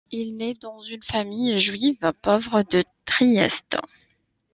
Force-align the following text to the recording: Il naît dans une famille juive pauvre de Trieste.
Il 0.09 0.35
naît 0.35 0.55
dans 0.55 0.81
une 0.81 1.03
famille 1.03 1.59
juive 1.59 2.11
pauvre 2.23 2.63
de 2.63 2.83
Trieste. 3.05 3.77